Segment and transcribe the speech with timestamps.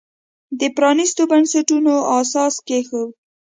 [0.59, 3.09] د پرانیستو بنسټونو اساس کېښود.